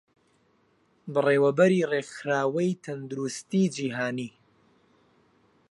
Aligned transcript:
بەڕێوەبەری 1.13 1.87
ڕێکخراوەی 1.91 2.79
تەندروستیی 2.85 3.71
جیهانی 3.75 4.31